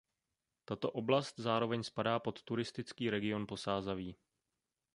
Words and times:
Tato 0.65 0.89
oblast 0.91 1.37
zároveň 1.39 1.83
spadá 1.85 2.19
pod 2.19 2.41
turistický 2.43 3.09
region 3.09 3.47
Posázaví. 3.47 4.15